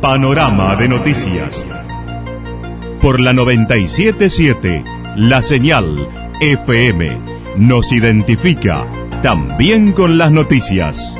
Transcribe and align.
Panorama 0.00 0.76
de 0.76 0.88
noticias. 0.88 1.62
Por 3.02 3.20
la 3.20 3.34
977, 3.34 4.82
la 5.16 5.42
señal 5.42 6.08
FM 6.40 7.18
nos 7.58 7.92
identifica 7.92 8.86
también 9.20 9.92
con 9.92 10.16
las 10.16 10.32
noticias. 10.32 11.14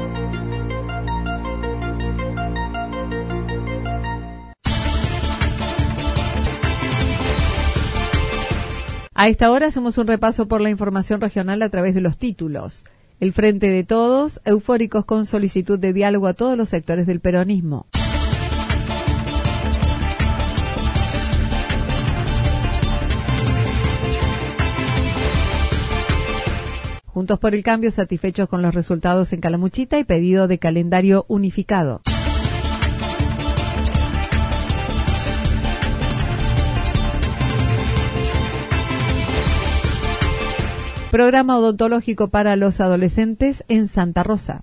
A 9.15 9.29
esta 9.29 9.51
hora 9.51 9.67
hacemos 9.67 9.99
un 9.99 10.07
repaso 10.07 10.49
por 10.49 10.63
la 10.63 10.71
información 10.71 11.21
regional 11.21 11.61
a 11.61 11.69
través 11.69 11.95
de 11.95 12.01
los 12.01 12.17
títulos. 12.17 12.87
El 13.21 13.35
Frente 13.35 13.69
de 13.69 13.85
Todos, 13.85 14.41
eufóricos 14.47 15.05
con 15.05 15.27
solicitud 15.27 15.79
de 15.79 15.93
diálogo 15.93 16.29
a 16.29 16.33
todos 16.33 16.57
los 16.57 16.71
sectores 16.71 17.07
del 17.07 17.21
peronismo. 17.21 17.85
Juntos 27.21 27.39
por 27.39 27.55
el 27.55 27.63
Cambio 27.63 27.91
satisfechos 27.91 28.49
con 28.49 28.63
los 28.63 28.75
resultados 28.75 29.35
en 29.35 29.43
Calamuchita 29.43 29.99
y 29.99 30.05
pedido 30.05 30.49
de 30.49 30.59
calendario 30.59 31.27
unificado. 31.29 32.01
Programa 41.11 41.59
odontológico 41.59 42.29
para 42.29 42.57
los 42.57 42.81
adolescentes 42.81 43.65
en 43.69 43.89
Santa 43.89 44.23
Rosa. 44.23 44.63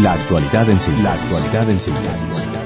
La 0.00 0.14
actualidad 0.14 0.70
en 0.70 0.80
síntesis. 0.80 2.65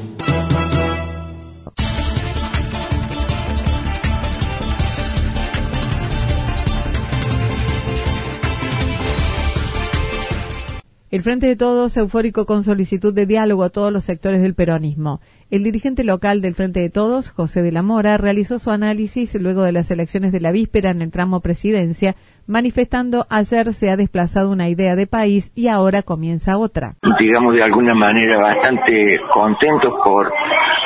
El 11.21 11.25
Frente 11.25 11.45
de 11.45 11.55
Todos 11.55 11.95
eufórico 11.97 12.47
con 12.47 12.63
solicitud 12.63 13.13
de 13.13 13.27
diálogo 13.27 13.63
a 13.63 13.69
todos 13.69 13.93
los 13.93 14.05
sectores 14.05 14.41
del 14.41 14.55
peronismo. 14.55 15.19
El 15.51 15.61
dirigente 15.61 16.03
local 16.03 16.41
del 16.41 16.55
Frente 16.55 16.79
de 16.79 16.89
Todos, 16.89 17.29
José 17.29 17.61
de 17.61 17.71
la 17.71 17.83
Mora, 17.83 18.17
realizó 18.17 18.57
su 18.57 18.71
análisis 18.71 19.39
luego 19.39 19.61
de 19.61 19.71
las 19.71 19.91
elecciones 19.91 20.31
de 20.31 20.41
la 20.41 20.51
víspera 20.51 20.89
en 20.89 21.03
el 21.03 21.11
tramo 21.11 21.39
presidencia, 21.41 22.15
manifestando 22.47 23.27
ayer 23.29 23.71
se 23.75 23.91
ha 23.91 23.97
desplazado 23.97 24.49
una 24.49 24.67
idea 24.67 24.95
de 24.95 25.05
país 25.05 25.51
y 25.53 25.67
ahora 25.67 26.01
comienza 26.01 26.57
otra. 26.57 26.95
Digamos 27.19 27.53
de 27.53 27.61
alguna 27.65 27.93
manera 27.93 28.39
bastante 28.39 29.19
contentos 29.31 29.93
por 30.03 30.27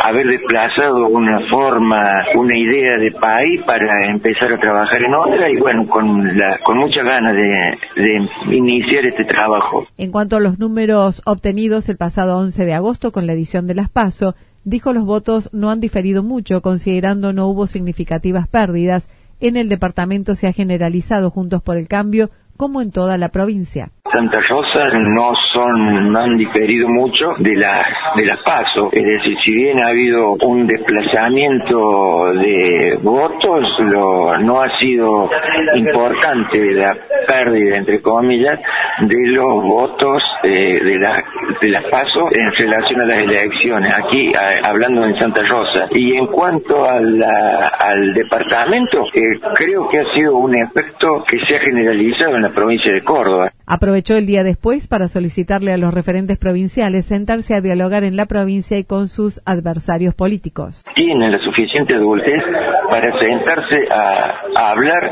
haber 0.04 0.28
desplazado 0.28 1.08
una 1.08 1.40
forma, 1.50 2.24
una 2.36 2.58
idea 2.58 2.98
de 2.98 3.12
país 3.12 3.62
para 3.66 4.12
empezar 4.12 4.54
a 4.54 4.60
trabajar 4.60 5.02
en 5.02 5.14
otra 5.14 5.50
y 5.50 5.58
bueno, 5.58 5.88
con, 5.88 6.38
la, 6.38 6.60
con 6.64 6.78
muchas 6.78 7.04
ganas 7.04 7.34
de, 7.36 8.02
de 8.02 8.56
iniciar 8.56 9.06
este 9.06 9.26
trabajo. 9.26 9.88
En 9.98 10.12
cuanto 10.12 10.38
a 10.38 10.40
los 10.40 10.60
números 10.60 11.22
obtenidos 11.26 11.90
el 11.90 11.98
pasado 11.98 12.38
11 12.38 12.66
de 12.66 12.74
agosto 12.74 13.12
con 13.12 13.26
la 13.26 13.34
edición 13.34 13.68
de 13.68 13.76
las 13.76 13.90
PASO, 13.90 14.36
dijo 14.64 14.94
los 14.94 15.06
votos 15.06 15.50
no 15.54 15.70
han 15.70 15.80
diferido 15.80 16.24
mucho, 16.24 16.62
considerando 16.62 17.34
no 17.34 17.48
hubo 17.48 17.68
significativas 17.68 18.48
pérdidas. 18.48 19.08
En 19.40 19.58
el 19.58 19.70
departamento 19.70 20.36
se 20.36 20.48
ha 20.48 20.54
generalizado 20.54 21.30
Juntos 21.30 21.62
por 21.62 21.78
el 21.78 21.88
Cambio 21.88 22.30
como 22.58 22.82
en 22.82 22.92
toda 22.92 23.18
la 23.18 23.30
provincia. 23.30 23.90
Santa 24.12 24.40
Rosa 24.48 24.86
no 24.94 25.34
son, 25.52 26.12
no 26.12 26.20
han 26.20 26.38
diferido 26.38 26.88
mucho 26.88 27.32
de 27.40 27.56
las 27.56 27.82
de 28.16 28.26
las 28.26 28.38
pasos, 28.46 28.90
es 28.94 29.04
decir, 29.04 29.36
si 29.44 29.52
bien 29.52 29.84
ha 29.84 29.90
habido 29.90 30.34
un 30.42 30.68
desplazamiento 30.68 32.32
de 32.34 33.00
votos, 33.02 33.68
lo, 33.80 34.38
no 34.38 34.62
ha 34.62 34.80
sido 34.80 35.30
importante 35.76 36.72
la 36.74 36.96
pérdida 37.28 37.78
entre 37.78 38.02
comillas 38.02 38.60
de 39.02 39.28
los 39.28 39.64
votos 39.64 40.24
eh, 40.44 40.80
de 40.82 41.00
la 41.00 41.24
de 41.62 41.70
las 41.70 41.84
pasos 41.86 42.30
en 42.38 42.52
relación 42.54 43.02
a 43.02 43.06
las 43.06 43.22
elecciones. 43.22 43.90
Aquí 44.06 44.32
hablando 44.66 45.06
en 45.06 45.20
Santa 45.20 45.42
Rosa. 45.44 45.88
Y 45.92 46.16
en 46.16 46.28
cuanto 46.28 46.86
a 46.86 46.96
al 46.96 48.14
departamento 48.14 49.04
eh, 49.14 49.40
creo 49.56 49.90
que 49.90 50.00
ha 50.00 50.14
sido 50.14 50.38
un 50.38 50.56
efecto 50.56 51.24
que 51.28 51.40
se 51.46 51.56
ha 51.56 51.60
generalizado 51.60 52.38
en 52.38 52.45
la 52.46 52.54
provincia 52.54 52.94
de 52.94 53.04
Córdoba 53.04 53.52
Aprovechó 53.68 54.16
el 54.16 54.28
día 54.28 54.44
después 54.44 54.88
para 54.88 55.08
solicitarle 55.08 55.74
a 55.74 55.78
los 55.78 55.92
referentes 55.92 56.38
provinciales 56.38 57.08
sentarse 57.08 57.56
a 57.56 57.62
dialogar 57.62 58.04
en 58.04 58.16
la 58.16 58.28
provincia 58.28 58.78
y 58.78 58.84
con 58.84 59.08
sus 59.08 59.42
adversarios 59.44 60.14
políticos. 60.14 60.84
Tienen 60.94 61.32
la 61.32 61.40
suficiente 61.40 61.96
adultez 61.96 62.44
para 62.88 63.12
sentarse 63.20 63.88
a, 63.92 64.70
hablar 64.72 65.12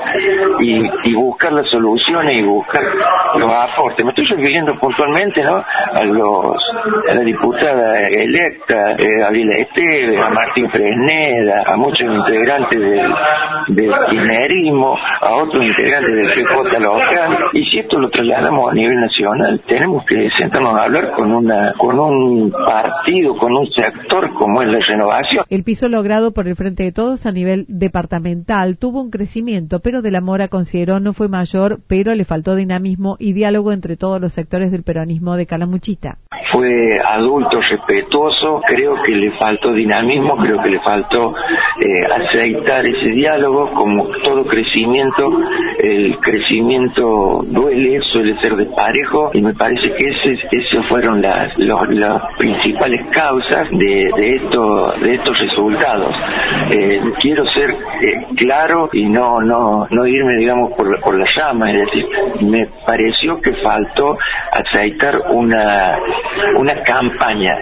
y, 0.59 1.13
buscar 1.13 1.51
las 1.53 1.67
soluciones 1.71 2.39
y 2.39 2.43
buscar 2.43 2.83
los 3.39 3.49
aportes. 3.49 4.05
Me 4.05 4.11
estoy 4.11 4.25
refiriendo 4.25 4.77
puntualmente 4.79 5.41
¿no? 5.41 5.57
a, 5.57 6.03
los, 6.03 6.55
a 7.09 7.15
la 7.15 7.21
diputada 7.21 8.07
electa, 8.07 8.91
eh, 8.99 9.23
a 9.25 9.31
Vila 9.31 9.55
Esteve, 9.55 10.19
a 10.19 10.29
Martín 10.29 10.69
Fresneda, 10.69 11.63
a 11.65 11.75
muchos 11.75 12.01
integrantes 12.01 12.79
del, 12.79 13.13
del 13.69 13.93
a 15.21 15.35
otros 15.35 15.63
integrantes 15.63 16.15
del 16.15 16.33
PJ 16.33 16.79
local. 16.79 17.37
Y 17.53 17.65
si 17.65 17.79
esto 17.79 17.99
lo 17.99 18.09
trasladamos 18.09 18.42
a 18.45 18.73
nivel 18.73 18.99
nacional, 18.99 19.61
tenemos 19.67 20.05
que 20.05 20.29
sentarnos 20.37 20.75
a 20.75 20.83
hablar 20.83 21.11
con 21.15 21.31
una 21.31 21.73
con 21.77 21.99
un 21.99 22.51
partido, 22.51 23.37
con 23.37 23.53
un 23.53 23.67
sector 23.71 24.33
como 24.33 24.61
es 24.61 24.69
la 24.69 24.79
renovación. 24.79 25.43
El 25.49 25.63
piso 25.63 25.89
logrado 25.89 26.33
por 26.33 26.47
el 26.47 26.55
Frente 26.55 26.83
de 26.83 26.91
Todos 26.91 27.25
a 27.25 27.31
nivel 27.31 27.65
departamental 27.67 28.77
tuvo 28.77 29.01
un 29.01 29.11
crecimiento, 29.11 29.79
pero 29.79 30.01
de 30.01 30.11
la 30.11 30.21
Mora 30.21 30.47
consideró 30.47 30.99
no 30.99 31.13
fue 31.13 31.29
mayor, 31.29 31.79
pero 31.87 32.13
le 32.15 32.25
faltó 32.25 32.55
dinamismo 32.55 33.15
y 33.19 33.33
diálogo 33.33 33.71
entre 33.71 33.97
todos 33.97 34.19
los 34.19 34.33
sectores 34.33 34.71
del 34.71 34.83
peronismo 34.83 35.35
de 35.35 35.45
Calamuchita 35.45 36.17
fue 36.53 36.99
adulto, 37.03 37.59
respetuoso, 37.59 38.61
creo 38.65 39.01
que 39.01 39.11
le 39.11 39.31
faltó 39.31 39.73
dinamismo, 39.73 40.37
creo 40.37 40.61
que 40.61 40.69
le 40.69 40.79
faltó 40.81 41.33
eh, 41.79 42.05
aceitar 42.27 42.85
ese 42.85 43.09
diálogo, 43.09 43.71
como 43.73 44.07
todo 44.23 44.45
crecimiento, 44.45 45.29
el 45.79 46.17
crecimiento 46.19 47.43
duele, 47.47 47.99
suele 48.11 48.39
ser 48.39 48.55
desparejo, 48.55 49.31
y 49.33 49.41
me 49.41 49.55
parece 49.55 49.93
que 49.95 50.09
esas 50.09 50.87
fueron 50.87 51.21
las, 51.21 51.57
las 51.57 52.21
principales 52.37 53.01
causas 53.11 53.69
de, 53.71 54.11
de, 54.15 54.35
esto, 54.35 54.93
de 55.01 55.15
estos 55.15 55.39
resultados. 55.39 56.15
Eh, 56.69 57.01
quiero 57.19 57.45
ser 57.47 57.71
eh, 57.71 58.27
claro 58.37 58.89
y 58.93 59.09
no, 59.09 59.41
no, 59.41 59.87
no 59.89 60.07
irme, 60.07 60.35
digamos, 60.37 60.73
por, 60.73 60.99
por 61.01 61.17
la 61.17 61.25
llama, 61.35 61.71
es 61.71 61.85
decir, 61.85 62.05
me 62.41 62.67
pareció 62.85 63.41
que 63.41 63.53
faltó 63.63 64.17
aceitar 64.51 65.17
una 65.31 65.97
una 66.57 66.81
campaña. 66.83 67.55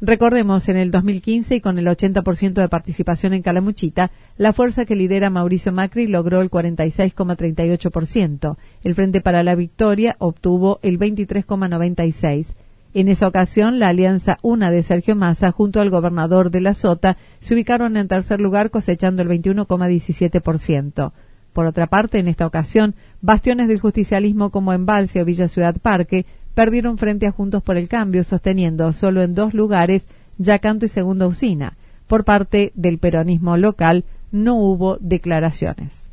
Recordemos, 0.00 0.68
en 0.68 0.76
el 0.76 0.90
2015 0.90 1.54
y 1.56 1.60
con 1.60 1.78
el 1.78 1.86
80% 1.86 2.54
de 2.54 2.68
participación 2.68 3.32
en 3.32 3.42
Calamuchita, 3.42 4.10
la 4.36 4.52
fuerza 4.52 4.84
que 4.84 4.96
lidera 4.96 5.30
Mauricio 5.30 5.72
Macri 5.72 6.06
logró 6.06 6.42
el 6.42 6.50
46,38%. 6.50 8.56
El 8.82 8.94
Frente 8.94 9.22
para 9.22 9.42
la 9.42 9.54
Victoria 9.54 10.16
obtuvo 10.18 10.78
el 10.82 10.98
23,96%. 10.98 12.56
En 12.96 13.08
esa 13.08 13.26
ocasión, 13.26 13.80
la 13.80 13.88
alianza 13.88 14.38
UNA 14.42 14.70
de 14.70 14.84
Sergio 14.84 15.16
Massa 15.16 15.50
junto 15.50 15.80
al 15.80 15.90
gobernador 15.90 16.50
de 16.50 16.60
la 16.60 16.74
Sota 16.74 17.16
se 17.40 17.54
ubicaron 17.54 17.96
en 17.96 18.06
tercer 18.06 18.40
lugar 18.40 18.70
cosechando 18.70 19.22
el 19.22 19.28
21,17%. 19.28 21.12
Por 21.52 21.66
otra 21.66 21.88
parte, 21.88 22.18
en 22.18 22.28
esta 22.28 22.46
ocasión, 22.46 22.94
bastiones 23.20 23.68
del 23.68 23.80
justicialismo 23.80 24.50
como 24.50 24.72
Embalse 24.72 25.22
o 25.22 25.24
Villa 25.24 25.48
Ciudad 25.48 25.76
Parque 25.80 26.24
perdieron 26.54 26.98
frente 26.98 27.26
a 27.26 27.32
Juntos 27.32 27.62
por 27.62 27.76
el 27.76 27.88
Cambio, 27.88 28.24
sosteniendo 28.24 28.92
solo 28.92 29.22
en 29.22 29.34
dos 29.34 29.54
lugares 29.54 30.06
Yacanto 30.38 30.86
y 30.86 30.88
Segunda 30.88 31.26
Usina. 31.26 31.76
Por 32.06 32.24
parte 32.24 32.72
del 32.74 32.98
peronismo 32.98 33.56
local 33.56 34.04
no 34.30 34.56
hubo 34.56 34.96
declaraciones. 35.00 36.10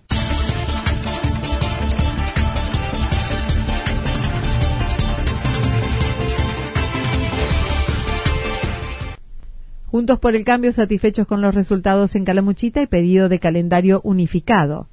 Juntos 9.87 10.19
por 10.19 10.37
el 10.37 10.45
Cambio 10.45 10.71
satisfechos 10.71 11.27
con 11.27 11.41
los 11.41 11.53
resultados 11.53 12.15
en 12.15 12.23
Calamuchita 12.23 12.81
y 12.81 12.87
pedido 12.87 13.27
de 13.27 13.39
calendario 13.39 13.99
unificado. 14.05 14.87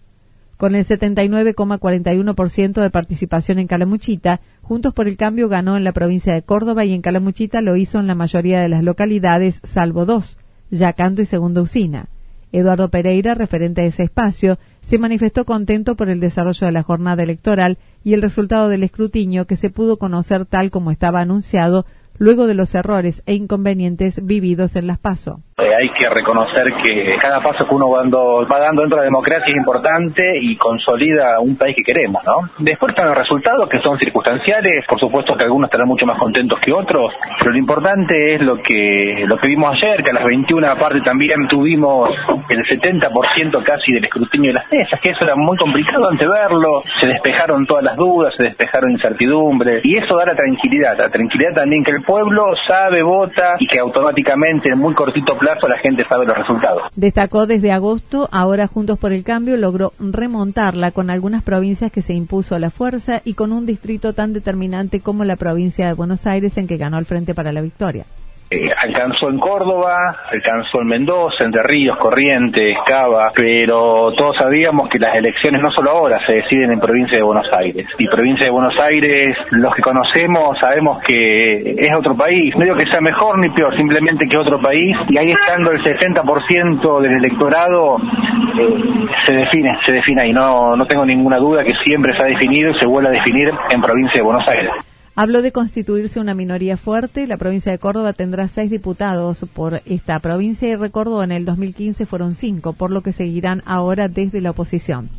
Con 0.58 0.74
el 0.74 0.84
79,41% 0.84 2.82
de 2.82 2.90
participación 2.90 3.60
en 3.60 3.68
Calamuchita, 3.68 4.40
Juntos 4.60 4.92
por 4.92 5.06
el 5.06 5.16
Cambio 5.16 5.48
ganó 5.48 5.76
en 5.76 5.84
la 5.84 5.92
provincia 5.92 6.34
de 6.34 6.42
Córdoba 6.42 6.84
y 6.84 6.92
en 6.92 7.00
Calamuchita 7.00 7.62
lo 7.62 7.76
hizo 7.76 8.00
en 8.00 8.08
la 8.08 8.16
mayoría 8.16 8.60
de 8.60 8.68
las 8.68 8.82
localidades, 8.82 9.60
salvo 9.62 10.04
dos, 10.04 10.36
Yacanto 10.70 11.22
y 11.22 11.26
Segunda 11.26 11.62
Usina. 11.62 12.08
Eduardo 12.50 12.88
Pereira, 12.88 13.34
referente 13.34 13.82
de 13.82 13.86
ese 13.86 14.02
espacio, 14.02 14.58
se 14.80 14.98
manifestó 14.98 15.44
contento 15.44 15.94
por 15.94 16.10
el 16.10 16.18
desarrollo 16.18 16.66
de 16.66 16.72
la 16.72 16.82
jornada 16.82 17.22
electoral 17.22 17.78
y 18.02 18.14
el 18.14 18.20
resultado 18.20 18.68
del 18.68 18.82
escrutinio 18.82 19.46
que 19.46 19.56
se 19.56 19.70
pudo 19.70 19.96
conocer 19.96 20.44
tal 20.44 20.70
como 20.70 20.90
estaba 20.90 21.20
anunciado 21.20 21.86
luego 22.18 22.46
de 22.46 22.54
los 22.54 22.74
errores 22.74 23.22
e 23.26 23.34
inconvenientes 23.34 24.24
vividos 24.24 24.76
en 24.76 24.86
las 24.86 24.98
PASO. 24.98 25.40
Eh, 25.58 25.74
hay 25.74 25.90
que 25.90 26.08
reconocer 26.08 26.72
que 26.82 27.16
cada 27.20 27.42
paso 27.42 27.66
que 27.66 27.74
uno 27.74 27.90
va 27.90 28.00
dando, 28.00 28.46
va 28.46 28.60
dando 28.60 28.82
dentro 28.82 28.98
de 28.98 29.04
la 29.04 29.10
democracia 29.10 29.46
es 29.48 29.56
importante 29.56 30.38
y 30.40 30.56
consolida 30.56 31.40
un 31.40 31.56
país 31.56 31.74
que 31.76 31.82
queremos, 31.82 32.22
¿no? 32.24 32.48
Después 32.58 32.90
están 32.90 33.08
los 33.08 33.18
resultados 33.18 33.68
que 33.68 33.80
son 33.80 33.98
circunstanciales, 33.98 34.84
por 34.88 35.00
supuesto 35.00 35.34
que 35.36 35.44
algunos 35.44 35.66
estarán 35.66 35.88
mucho 35.88 36.06
más 36.06 36.16
contentos 36.18 36.60
que 36.60 36.72
otros, 36.72 37.12
pero 37.38 37.50
lo 37.50 37.58
importante 37.58 38.36
es 38.36 38.40
lo 38.42 38.62
que 38.62 39.24
lo 39.26 39.36
que 39.36 39.48
vimos 39.48 39.74
ayer, 39.74 40.02
que 40.04 40.10
a 40.10 40.14
las 40.14 40.24
21 40.24 40.70
aparte 40.70 41.00
también 41.00 41.48
tuvimos 41.48 42.10
el 42.50 42.64
70% 42.64 43.62
casi 43.64 43.92
del 43.92 44.04
escrutinio 44.04 44.50
de 44.50 44.60
las 44.60 44.70
mesas, 44.70 45.00
que 45.00 45.10
eso 45.10 45.24
era 45.24 45.34
muy 45.34 45.56
complicado 45.56 46.08
ante 46.08 46.24
verlo, 46.24 46.84
se 47.00 47.08
despejaron 47.08 47.66
todas 47.66 47.82
las 47.82 47.96
dudas, 47.96 48.32
se 48.36 48.44
despejaron 48.44 48.92
incertidumbres, 48.92 49.84
y 49.84 49.96
eso 49.96 50.16
da 50.16 50.26
la 50.26 50.36
tranquilidad, 50.36 50.96
la 50.96 51.10
tranquilidad 51.10 51.52
también 51.54 51.82
que 51.82 51.90
el 51.90 52.02
pueblo 52.08 52.54
sabe, 52.66 53.02
vota 53.02 53.56
y 53.58 53.66
que 53.66 53.78
automáticamente 53.78 54.70
en 54.70 54.78
muy 54.78 54.94
cortito 54.94 55.36
plazo 55.36 55.68
la 55.68 55.76
gente 55.78 56.04
sabe 56.08 56.24
los 56.24 56.38
resultados. 56.38 56.84
Destacó 56.96 57.46
desde 57.46 57.70
agosto, 57.70 58.30
ahora 58.32 58.66
Juntos 58.66 58.98
por 58.98 59.12
el 59.12 59.24
Cambio 59.24 59.58
logró 59.58 59.92
remontarla 59.98 60.90
con 60.90 61.10
algunas 61.10 61.44
provincias 61.44 61.92
que 61.92 62.00
se 62.00 62.14
impuso 62.14 62.54
a 62.54 62.60
la 62.60 62.70
fuerza 62.70 63.20
y 63.24 63.34
con 63.34 63.52
un 63.52 63.66
distrito 63.66 64.14
tan 64.14 64.32
determinante 64.32 65.00
como 65.00 65.24
la 65.24 65.36
provincia 65.36 65.86
de 65.86 65.92
Buenos 65.92 66.26
Aires 66.26 66.56
en 66.56 66.66
que 66.66 66.78
ganó 66.78 66.98
el 66.98 67.04
Frente 67.04 67.34
para 67.34 67.52
la 67.52 67.60
Victoria. 67.60 68.06
Eh, 68.50 68.70
alcanzó 68.82 69.28
en 69.28 69.38
Córdoba, 69.38 70.16
alcanzó 70.32 70.80
en 70.80 70.86
Mendoza, 70.86 71.44
Entre 71.44 71.62
Ríos, 71.62 71.98
Corrientes, 71.98 72.78
Cava, 72.86 73.30
pero 73.34 74.10
todos 74.16 74.36
sabíamos 74.38 74.88
que 74.88 74.98
las 74.98 75.14
elecciones 75.16 75.60
no 75.60 75.70
solo 75.70 75.90
ahora 75.90 76.18
se 76.24 76.36
deciden 76.36 76.72
en 76.72 76.78
provincia 76.78 77.18
de 77.18 77.22
Buenos 77.22 77.46
Aires. 77.52 77.86
Y 77.98 78.08
provincia 78.08 78.46
de 78.46 78.50
Buenos 78.50 78.74
Aires, 78.80 79.36
los 79.50 79.74
que 79.74 79.82
conocemos 79.82 80.58
sabemos 80.58 80.98
que 81.06 81.74
es 81.76 81.94
otro 81.94 82.16
país, 82.16 82.54
no 82.56 82.64
digo 82.64 82.76
que 82.76 82.86
sea 82.86 83.02
mejor 83.02 83.38
ni 83.38 83.50
peor, 83.50 83.76
simplemente 83.76 84.26
que 84.26 84.38
otro 84.38 84.58
país, 84.62 84.96
y 85.10 85.18
ahí 85.18 85.30
estando 85.30 85.70
el 85.70 85.82
60% 85.82 87.00
del 87.02 87.12
electorado, 87.12 87.98
eh, 87.98 89.06
se 89.26 89.36
define, 89.36 89.76
se 89.84 89.92
define 89.92 90.22
ahí, 90.22 90.32
no, 90.32 90.74
no 90.74 90.86
tengo 90.86 91.04
ninguna 91.04 91.36
duda 91.36 91.62
que 91.64 91.74
siempre 91.84 92.16
se 92.16 92.22
ha 92.22 92.26
definido 92.26 92.70
y 92.70 92.78
se 92.78 92.86
vuelve 92.86 93.10
a 93.10 93.12
definir 93.12 93.50
en 93.70 93.82
provincia 93.82 94.14
de 94.14 94.22
Buenos 94.22 94.48
Aires. 94.48 94.70
Habló 95.20 95.42
de 95.42 95.50
constituirse 95.50 96.20
una 96.20 96.32
minoría 96.32 96.76
fuerte. 96.76 97.26
La 97.26 97.38
provincia 97.38 97.72
de 97.72 97.80
Córdoba 97.80 98.12
tendrá 98.12 98.46
seis 98.46 98.70
diputados 98.70 99.44
por 99.52 99.82
esta 99.84 100.20
provincia 100.20 100.68
y 100.68 100.76
recordó 100.76 101.24
en 101.24 101.32
el 101.32 101.44
2015 101.44 102.06
fueron 102.06 102.36
cinco, 102.36 102.72
por 102.72 102.92
lo 102.92 103.02
que 103.02 103.10
seguirán 103.10 103.60
ahora 103.66 104.06
desde 104.06 104.40
la 104.40 104.52
oposición 104.52 105.10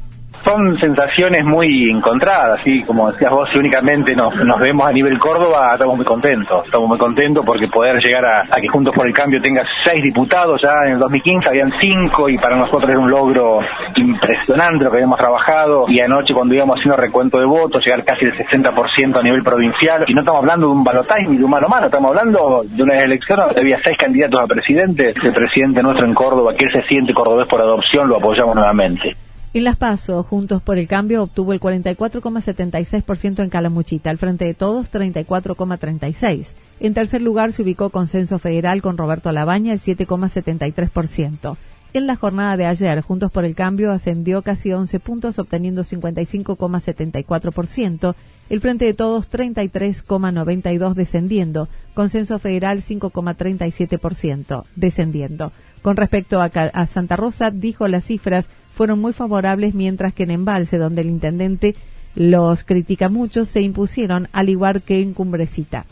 son 0.43 0.79
sensaciones 0.79 1.43
muy 1.43 1.89
encontradas, 1.89 2.59
así 2.59 2.83
como 2.83 3.11
decías 3.11 3.31
vos, 3.31 3.49
si 3.51 3.59
únicamente 3.59 4.15
nos, 4.15 4.33
nos 4.35 4.59
vemos 4.59 4.87
a 4.87 4.91
nivel 4.91 5.19
Córdoba, 5.19 5.73
estamos 5.73 5.97
muy 5.97 6.05
contentos, 6.05 6.65
estamos 6.65 6.87
muy 6.87 6.97
contentos 6.97 7.45
porque 7.45 7.67
poder 7.67 8.01
llegar 8.01 8.25
a, 8.25 8.59
que 8.59 8.67
Juntos 8.67 8.93
por 8.95 9.05
el 9.07 9.13
Cambio 9.13 9.41
tenga 9.41 9.63
seis 9.83 10.01
diputados, 10.03 10.61
ya 10.61 10.71
en 10.85 10.93
el 10.93 10.99
2015 10.99 11.49
habían 11.49 11.73
cinco 11.79 12.29
y 12.29 12.37
para 12.37 12.55
nosotros 12.55 12.89
era 12.89 12.99
un 12.99 13.09
logro 13.09 13.59
impresionante 13.95 14.85
lo 14.85 14.91
que 14.91 14.97
habíamos 14.97 15.17
trabajado. 15.17 15.85
Y 15.87 15.99
anoche 15.99 16.33
cuando 16.33 16.55
íbamos 16.55 16.77
haciendo 16.77 16.97
recuento 16.97 17.39
de 17.39 17.45
votos, 17.45 17.83
llegar 17.83 18.03
casi 18.03 18.25
el 18.25 18.33
60% 18.33 19.19
a 19.19 19.23
nivel 19.23 19.43
provincial. 19.43 20.05
Y 20.07 20.13
no 20.13 20.21
estamos 20.21 20.41
hablando 20.41 20.67
de 20.67 20.73
un 20.73 20.83
balotaje 20.83 21.25
ni 21.27 21.37
de 21.37 21.43
un 21.43 21.51
mano 21.51 21.67
a 21.67 21.69
mano, 21.69 21.85
estamos 21.87 22.09
hablando 22.09 22.61
de 22.63 22.83
una 22.83 22.97
elección 22.97 23.39
donde 23.39 23.61
había 23.61 23.79
seis 23.83 23.97
candidatos 23.97 24.41
a 24.41 24.47
presidente, 24.47 25.13
el 25.21 25.33
presidente 25.33 25.81
nuestro 25.81 26.05
en 26.05 26.13
Córdoba, 26.13 26.53
que 26.55 26.65
él 26.65 26.71
se 26.71 26.83
siente 26.83 27.13
cordobés 27.13 27.47
por 27.47 27.61
adopción, 27.61 28.07
lo 28.07 28.17
apoyamos 28.17 28.55
nuevamente. 28.55 29.15
En 29.51 29.63
Las 29.63 29.77
Paso, 29.77 30.21
Juntos 30.21 30.61
por 30.61 30.77
el 30.77 30.87
Cambio 30.87 31.23
obtuvo 31.23 31.53
el 31.53 31.59
44,76% 31.59 33.41
en 33.41 33.49
Calamuchita, 33.49 34.11
al 34.11 34.19
frente 34.19 34.45
de 34.45 34.53
todos 34.53 34.91
34,36%. 34.91 36.49
En 36.79 36.93
tercer 36.93 37.23
lugar 37.23 37.51
se 37.51 37.63
ubicó 37.63 37.89
Consenso 37.89 38.37
Federal 38.37 38.83
con 38.83 38.95
Roberto 38.95 39.31
Labaña, 39.31 39.73
el 39.73 39.79
7,73%. 39.79 41.57
En 41.93 42.05
la 42.05 42.15
jornada 42.15 42.57
de 42.57 42.67
ayer, 42.67 43.01
Juntos 43.01 43.31
por 43.31 43.43
el 43.43 43.55
Cambio 43.55 43.91
ascendió 43.91 44.43
casi 44.43 44.71
11 44.71 44.99
puntos, 44.99 45.39
obteniendo 45.39 45.83
55,74%. 45.83 48.13
El 48.51 48.61
Frente 48.61 48.85
de 48.85 48.93
Todos 48.93 49.31
33,92 49.31 50.93
descendiendo. 50.93 51.67
Consenso 51.95 52.37
Federal 52.37 52.83
5,37% 52.83 54.63
descendiendo. 54.75 55.51
Con 55.81 55.97
respecto 55.97 56.39
a, 56.39 56.45
a 56.45 56.85
Santa 56.85 57.15
Rosa, 57.15 57.49
dijo 57.49 57.87
las 57.87 58.03
cifras 58.03 58.47
fueron 58.79 59.01
muy 59.01 59.11
favorables, 59.11 59.75
mientras 59.75 60.13
que 60.13 60.23
en 60.23 60.31
Embalse, 60.31 60.77
donde 60.77 61.01
el 61.01 61.09
intendente 61.09 61.75
los 62.15 62.63
critica 62.63 63.09
mucho, 63.09 63.43
se 63.43 63.59
impusieron, 63.59 64.29
al 64.31 64.47
igual 64.47 64.81
que 64.81 65.01
en 65.01 65.13
Cumbrecita. 65.13 65.85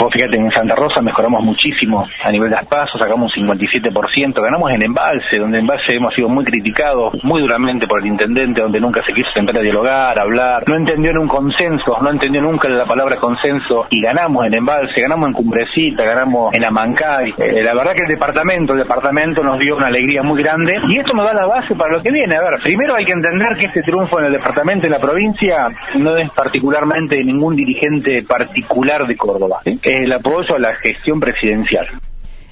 Vos 0.00 0.10
fíjate, 0.14 0.38
en 0.38 0.50
Santa 0.50 0.74
Rosa 0.74 1.02
mejoramos 1.02 1.44
muchísimo 1.44 2.08
a 2.24 2.30
nivel 2.30 2.48
de 2.48 2.56
las 2.56 2.64
pasos, 2.64 2.98
sacamos 2.98 3.36
un 3.36 3.46
57%, 3.48 4.42
ganamos 4.42 4.70
en 4.70 4.82
Embalse, 4.82 5.38
donde 5.38 5.58
en 5.58 5.64
Embalse 5.64 5.94
hemos 5.94 6.14
sido 6.14 6.26
muy 6.30 6.42
criticados 6.42 7.22
muy 7.22 7.42
duramente 7.42 7.86
por 7.86 8.00
el 8.00 8.06
intendente, 8.06 8.62
donde 8.62 8.80
nunca 8.80 9.02
se 9.06 9.12
quiso 9.12 9.28
sentar 9.34 9.58
a 9.58 9.60
dialogar, 9.60 10.18
hablar, 10.18 10.64
no 10.66 10.74
entendió 10.74 11.10
en 11.10 11.18
un 11.18 11.28
consenso, 11.28 11.98
no 12.00 12.10
entendió 12.10 12.40
nunca 12.40 12.66
la 12.70 12.86
palabra 12.86 13.16
consenso 13.16 13.88
y 13.90 14.00
ganamos 14.00 14.46
en 14.46 14.54
Embalse, 14.54 15.02
ganamos 15.02 15.28
en 15.28 15.34
Cumbrecita, 15.34 16.02
ganamos 16.02 16.54
en 16.54 16.64
Amancay. 16.64 17.34
Eh, 17.36 17.62
la 17.62 17.74
verdad 17.74 17.92
que 17.94 18.04
el 18.04 18.08
departamento, 18.08 18.72
el 18.72 18.78
departamento 18.78 19.42
nos 19.42 19.58
dio 19.58 19.76
una 19.76 19.88
alegría 19.88 20.22
muy 20.22 20.42
grande 20.42 20.78
y 20.88 20.98
esto 20.98 21.12
nos 21.12 21.26
da 21.26 21.34
la 21.34 21.46
base 21.46 21.74
para 21.74 21.92
lo 21.92 22.02
que 22.02 22.10
viene. 22.10 22.36
A 22.36 22.40
ver, 22.40 22.58
primero 22.62 22.94
hay 22.94 23.04
que 23.04 23.12
entender 23.12 23.54
que 23.58 23.66
este 23.66 23.82
triunfo 23.82 24.18
en 24.18 24.26
el 24.26 24.32
departamento 24.32 24.86
y 24.86 24.90
la 24.90 24.98
provincia 24.98 25.68
no 25.98 26.16
es 26.16 26.30
particularmente 26.30 27.16
de 27.16 27.24
ningún 27.24 27.54
dirigente 27.54 28.22
particular 28.22 29.06
de 29.06 29.14
Córdoba 29.14 29.60
el 29.96 30.12
apoyo 30.12 30.54
a 30.54 30.58
la 30.58 30.74
gestión 30.76 31.20
presidencial. 31.20 31.86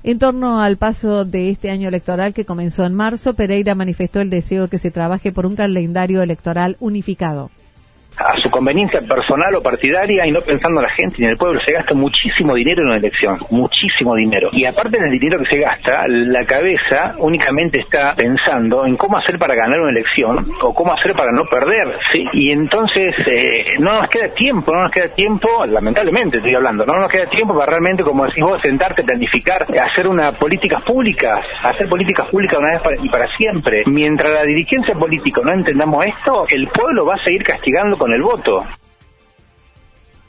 En 0.03 0.19
torno 0.19 0.61
al 0.61 0.77
paso 0.77 1.25
de 1.25 1.51
este 1.51 1.71
año 1.71 1.89
electoral 1.89 2.33
que 2.33 2.45
comenzó 2.45 2.85
en 2.85 2.95
marzo, 2.95 3.35
Pereira 3.35 3.75
manifestó 3.75 4.21
el 4.21 4.31
deseo 4.31 4.65
de 4.65 4.69
que 4.69 4.79
se 4.79 4.91
trabaje 4.91 5.33
por 5.33 5.45
un 5.45 5.57
calendario 5.57 6.23
electoral 6.23 6.77
unificado 6.81 7.51
a 8.19 8.37
su 8.41 8.51
conveniencia 8.51 9.01
personal 9.01 9.55
o 9.55 9.63
partidaria 9.63 10.27
y 10.27 10.33
no 10.33 10.41
pensando 10.41 10.81
en 10.81 10.87
la 10.87 10.93
gente 10.93 11.17
ni 11.19 11.25
en 11.25 11.33
el 11.33 11.37
pueblo. 11.37 11.61
Se 11.67 11.73
gasta 11.73 11.95
muchísimo 11.95 12.55
dinero 12.55 12.83
en 12.83 12.89
una 12.89 12.97
elección, 12.97 13.39
muchísimo 13.51 14.15
dinero. 14.15 14.51
Y 14.53 14.65
aparte 14.65 14.99
del 14.99 15.11
dinero 15.11 15.39
que 15.41 15.57
se 15.57 15.61
gasta, 15.61 16.05
la 16.09 16.45
cabeza 16.45 17.15
únicamente 17.19 17.81
está 17.81 18.15
pensando 18.17 18.87
en 18.87 18.97
cómo 18.97 19.19
hacer 19.19 19.39
para 19.39 19.55
ganar 19.55 19.81
una 19.81 19.91
elección 19.91 20.53
o 20.63 20.75
cómo 20.75 20.93
hacer 20.93 21.13
para 21.15 21.33
no 21.33 21.45
perder. 21.45 21.99
Y 22.33 22.51
entonces 22.51 23.15
eh, 23.27 23.77
no 23.79 24.01
nos 24.01 24.11
queda 24.11 24.29
tiempo, 24.35 24.73
no 24.73 24.83
nos 24.83 24.93
queda 24.93 25.09
tiempo, 25.09 25.65
lamentablemente 25.67 26.39
estoy 26.39 26.55
hablando, 26.55 26.85
no 26.85 26.95
nos 26.95 27.11
queda 27.11 27.27
tiempo 27.27 27.55
para 27.55 27.71
realmente, 27.71 28.03
como 28.03 28.25
decís 28.25 28.43
vos, 28.43 28.61
sentarte, 28.63 29.03
planificar, 29.03 29.67
hacer 29.81 30.07
una 30.07 30.33
políticas 30.33 30.83
públicas, 30.83 31.45
hacer 31.63 31.89
políticas 31.89 32.29
públicas 32.29 32.59
una 32.59 32.71
vez 32.71 33.01
y 33.03 33.09
para 33.09 33.27
siempre. 33.37 33.85
Mientras 33.87 34.33
la 34.33 34.43
dirigencia 34.45 34.95
política 34.95 35.41
no 35.45 35.53
entendamos 35.53 36.05
esto, 36.07 36.47
el 36.49 36.69
pueblo 36.69 37.07
va 37.07 37.15
a 37.15 37.25
seguir 37.25 37.43
castigando 37.43 37.97
con 37.97 38.08
el 38.13 38.23
voto. 38.23 38.63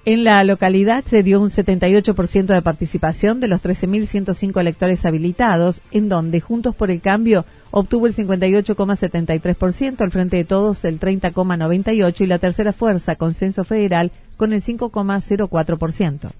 En 0.05 0.23
la 0.23 0.43
localidad 0.43 1.03
se 1.03 1.23
dio 1.23 1.41
un 1.41 1.49
78% 1.49 2.45
de 2.45 2.61
participación 2.61 3.39
de 3.39 3.47
los 3.47 3.61
13.105 3.61 4.59
electores 4.59 5.05
habilitados, 5.05 5.81
en 5.91 6.09
donde 6.09 6.39
Juntos 6.39 6.75
por 6.75 6.89
el 6.89 7.01
Cambio 7.01 7.45
obtuvo 7.69 8.07
el 8.07 8.15
58,73%, 8.15 10.01
al 10.01 10.11
Frente 10.11 10.37
de 10.37 10.45
Todos 10.45 10.85
el 10.85 10.99
30,98% 10.99 12.21
y 12.21 12.27
la 12.27 12.39
Tercera 12.39 12.71
Fuerza, 12.71 13.17
Consenso 13.17 13.63
Federal, 13.65 14.11
con 14.37 14.53
el 14.53 14.63
5,04%. 14.63 16.31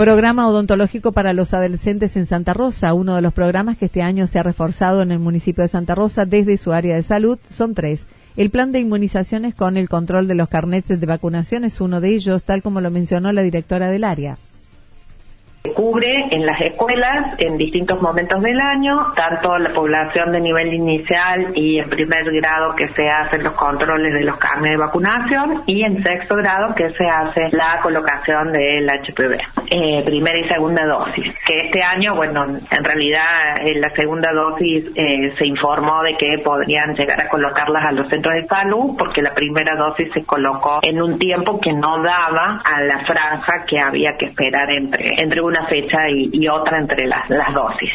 Programa 0.00 0.48
odontológico 0.48 1.12
para 1.12 1.34
los 1.34 1.52
adolescentes 1.52 2.16
en 2.16 2.24
Santa 2.24 2.54
Rosa, 2.54 2.94
uno 2.94 3.16
de 3.16 3.20
los 3.20 3.34
programas 3.34 3.76
que 3.76 3.84
este 3.84 4.00
año 4.00 4.26
se 4.26 4.38
ha 4.38 4.42
reforzado 4.42 5.02
en 5.02 5.12
el 5.12 5.18
municipio 5.18 5.60
de 5.60 5.68
Santa 5.68 5.94
Rosa 5.94 6.24
desde 6.24 6.56
su 6.56 6.72
área 6.72 6.96
de 6.96 7.02
salud, 7.02 7.38
son 7.50 7.74
tres. 7.74 8.06
El 8.34 8.48
plan 8.48 8.72
de 8.72 8.80
inmunizaciones 8.80 9.54
con 9.54 9.76
el 9.76 9.90
control 9.90 10.26
de 10.26 10.36
los 10.36 10.48
carnets 10.48 10.88
de 10.88 11.04
vacunación 11.04 11.64
es 11.64 11.82
uno 11.82 12.00
de 12.00 12.14
ellos, 12.14 12.44
tal 12.44 12.62
como 12.62 12.80
lo 12.80 12.90
mencionó 12.90 13.30
la 13.30 13.42
directora 13.42 13.90
del 13.90 14.04
área. 14.04 14.38
Cubre 15.62 16.28
en 16.30 16.46
las 16.46 16.58
escuelas 16.58 17.38
en 17.38 17.58
distintos 17.58 18.00
momentos 18.00 18.40
del 18.40 18.58
año, 18.58 19.12
tanto 19.14 19.58
la 19.58 19.74
población 19.74 20.32
de 20.32 20.40
nivel 20.40 20.72
inicial 20.72 21.52
y 21.54 21.78
en 21.78 21.90
primer 21.90 22.24
grado 22.32 22.74
que 22.74 22.88
se 22.94 23.06
hacen 23.10 23.44
los 23.44 23.52
controles 23.52 24.14
de 24.14 24.24
los 24.24 24.38
carnes 24.38 24.70
de 24.72 24.76
vacunación 24.78 25.62
y 25.66 25.82
en 25.82 26.02
sexto 26.02 26.36
grado 26.36 26.74
que 26.74 26.90
se 26.94 27.06
hace 27.06 27.50
la 27.52 27.78
colocación 27.82 28.52
del 28.52 28.88
HPV, 28.88 29.38
eh, 29.70 30.02
primera 30.06 30.38
y 30.38 30.48
segunda 30.48 30.86
dosis. 30.86 31.26
Que 31.44 31.66
este 31.66 31.82
año, 31.82 32.14
bueno, 32.14 32.46
en 32.46 32.84
realidad 32.84 33.58
en 33.60 33.82
la 33.82 33.90
segunda 33.90 34.32
dosis 34.32 34.86
eh, 34.94 35.34
se 35.36 35.46
informó 35.46 36.02
de 36.02 36.16
que 36.16 36.38
podrían 36.38 36.94
llegar 36.94 37.20
a 37.20 37.28
colocarlas 37.28 37.84
a 37.84 37.92
los 37.92 38.08
centros 38.08 38.34
de 38.34 38.46
salud 38.46 38.96
porque 38.96 39.20
la 39.20 39.34
primera 39.34 39.76
dosis 39.76 40.10
se 40.14 40.24
colocó 40.24 40.80
en 40.82 41.02
un 41.02 41.18
tiempo 41.18 41.60
que 41.60 41.74
no 41.74 42.02
daba 42.02 42.62
a 42.64 42.80
la 42.80 43.04
franja 43.04 43.66
que 43.66 43.78
había 43.78 44.16
que 44.16 44.26
esperar 44.26 44.70
entre, 44.70 45.20
entre 45.20 45.49
una 45.50 45.66
fecha 45.66 46.08
y, 46.08 46.48
otra 46.48 46.78
entre 46.78 47.06
las, 47.06 47.28
las 47.28 47.52
dosis. 47.52 47.90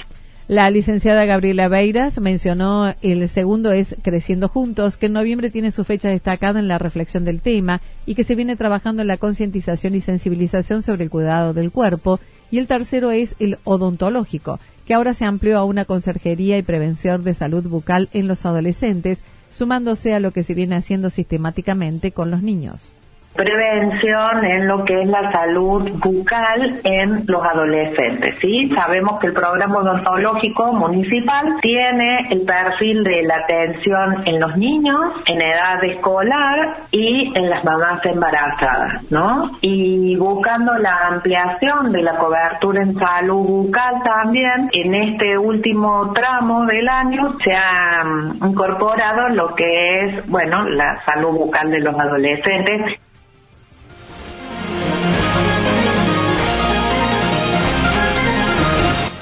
La 0.48 0.70
licenciada 0.70 1.26
Gabriela 1.26 1.68
Beiras 1.70 2.20
mencionó 2.20 2.94
el 3.02 3.28
segundo 3.30 3.72
es 3.72 3.96
Creciendo 4.04 4.48
Juntos, 4.48 4.96
que 4.96 5.08
en 5.08 5.14
noviembre 5.14 5.50
tiene 5.50 5.72
su 5.72 5.84
fecha 5.84 6.10
destacada 6.10 6.60
en 6.60 6.68
la 6.68 6.78
reflexión 6.78 7.26
del 7.26 7.42
tema 7.42 7.82
y 8.06 8.14
que 8.14 8.24
se 8.24 8.36
viene 8.36 8.56
trabajando 8.56 9.02
en 9.02 9.08
la 9.08 9.18
concientización 9.18 9.96
y 9.96 10.02
sensibilización 10.02 10.84
sobre 10.84 11.06
el 11.06 11.10
cuidado 11.10 11.54
del 11.54 11.72
cuerpo. 11.72 12.20
Y 12.52 12.60
el 12.60 12.68
tercero 12.68 13.10
es 13.10 13.36
el 13.40 13.58
odontológico, 13.64 14.60
que 14.86 14.94
ahora 14.94 15.16
se 15.16 15.26
amplió 15.26 15.58
a 15.58 15.64
una 15.64 15.86
conserjería 15.86 16.60
y 16.60 16.62
prevención 16.62 17.24
de 17.24 17.34
salud 17.34 17.64
bucal 17.68 18.10
en 18.14 18.28
los 18.28 18.46
adolescentes, 18.46 19.24
sumándose 19.50 20.14
a 20.14 20.20
lo 20.20 20.30
que 20.30 20.44
se 20.44 20.54
viene 20.54 20.76
haciendo 20.76 21.10
sistemáticamente 21.10 22.12
con 22.12 22.30
los 22.30 22.44
niños 22.44 22.92
prevención 23.36 24.46
en 24.46 24.68
lo 24.68 24.86
que 24.86 25.02
es 25.02 25.08
la 25.08 25.32
salud 25.32 25.92
bucal 26.00 26.80
en 26.84 27.24
los 27.28 27.44
adolescentes. 27.44 28.36
¿sí? 28.40 28.70
Sabemos 28.74 29.20
que 29.20 29.28
el 29.28 29.34
programa 29.34 29.80
odontológico 29.80 30.74
municipal 30.74 31.58
tiene 31.62 32.28
el 32.30 32.42
perfil 32.42 33.04
de 33.04 33.24
la 33.24 33.36
atención 33.38 34.24
en 34.26 34.40
los 34.40 34.56
niños, 34.58 35.16
en 35.26 35.42
edad 35.42 35.84
escolar 35.84 36.78
y 36.92 37.32
en 37.36 37.50
las 37.50 37.64
mamás 37.64 38.06
embarazadas, 38.06 39.04
¿no? 39.12 39.52
Y 39.62 40.16
buscando 40.16 40.74
la 40.76 41.08
ampliación 41.10 41.92
de 41.92 42.02
la 42.02 42.18
cobertura 42.18 42.82
en 42.82 42.96
salud 42.96 43.46
bucal 43.46 44.02
también, 44.04 44.70
en 44.72 44.96
este 44.96 45.38
último 45.38 46.14
tramo 46.14 46.66
del 46.66 46.88
año 46.88 47.38
se 47.44 47.54
ha 47.54 48.04
mm, 48.04 48.46
incorporado 48.48 49.30
lo 49.30 49.54
que 49.56 50.00
es, 50.00 50.28
bueno, 50.28 50.68
la 50.70 51.04
salud 51.06 51.32
bucal 51.32 51.70
de 51.72 51.80
los 51.80 51.98
adolescentes 52.00 53.00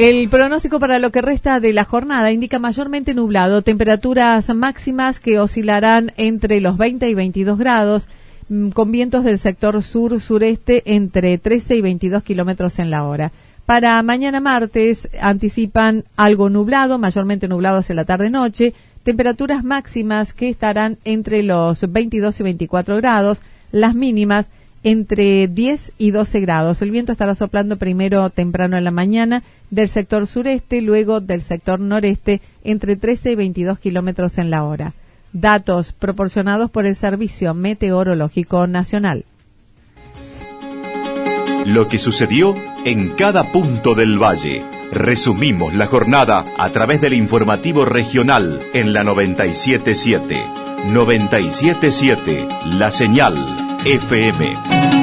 El 0.00 0.30
pronóstico 0.30 0.80
para 0.80 0.98
lo 0.98 1.10
que 1.10 1.20
resta 1.20 1.60
de 1.60 1.74
la 1.74 1.84
jornada 1.84 2.32
indica 2.32 2.58
mayormente 2.58 3.12
nublado, 3.12 3.60
temperaturas 3.60 4.48
máximas 4.54 5.20
que 5.20 5.38
oscilarán 5.38 6.14
entre 6.16 6.62
los 6.62 6.78
20 6.78 7.10
y 7.10 7.12
22 7.12 7.58
grados, 7.58 8.08
mm, 8.48 8.70
con 8.70 8.92
vientos 8.92 9.24
del 9.24 9.38
sector 9.38 9.82
sur-sureste 9.82 10.84
entre 10.86 11.36
13 11.36 11.76
y 11.76 11.80
22 11.82 12.22
kilómetros 12.22 12.78
en 12.78 12.88
la 12.88 13.04
hora. 13.04 13.30
Para 13.66 14.02
mañana 14.02 14.40
martes 14.40 15.06
anticipan 15.20 16.04
algo 16.16 16.48
nublado, 16.48 16.98
mayormente 16.98 17.46
nublado 17.46 17.80
hacia 17.80 17.94
la 17.94 18.06
tarde-noche, 18.06 18.72
temperaturas 19.02 19.64
máximas 19.64 20.32
que 20.32 20.48
estarán 20.48 20.96
entre 21.04 21.42
los 21.42 21.92
22 21.92 22.40
y 22.40 22.42
24 22.42 22.96
grados, 22.96 23.42
las 23.70 23.94
mínimas 23.94 24.48
entre 24.82 25.48
10 25.48 25.92
y 25.98 26.10
12 26.10 26.40
grados. 26.40 26.80
El 26.82 26.90
viento 26.90 27.12
estará 27.12 27.34
soplando 27.34 27.76
primero 27.76 28.30
temprano 28.30 28.76
en 28.76 28.84
la 28.84 28.90
mañana 28.90 29.42
del 29.70 29.88
sector 29.88 30.26
sureste, 30.26 30.80
luego 30.80 31.20
del 31.20 31.42
sector 31.42 31.80
noreste, 31.80 32.40
entre 32.64 32.96
13 32.96 33.32
y 33.32 33.34
22 33.34 33.78
kilómetros 33.78 34.38
en 34.38 34.50
la 34.50 34.64
hora. 34.64 34.94
Datos 35.32 35.92
proporcionados 35.92 36.70
por 36.70 36.86
el 36.86 36.96
Servicio 36.96 37.54
Meteorológico 37.54 38.66
Nacional. 38.66 39.24
Lo 41.66 41.88
que 41.88 41.98
sucedió 41.98 42.54
en 42.84 43.10
cada 43.10 43.52
punto 43.52 43.94
del 43.94 44.20
valle. 44.20 44.64
Resumimos 44.90 45.74
la 45.74 45.86
jornada 45.86 46.46
a 46.58 46.70
través 46.70 47.00
del 47.00 47.12
informativo 47.12 47.84
regional 47.84 48.60
en 48.72 48.92
la 48.92 49.04
977. 49.04 50.42
977, 50.88 52.48
la 52.64 52.90
señal 52.90 53.69
FM. 53.84 54.99